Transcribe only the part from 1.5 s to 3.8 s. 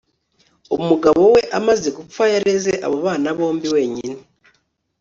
amaze gupfa, yareze abo bana bombi